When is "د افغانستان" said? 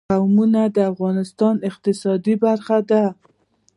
0.75-1.53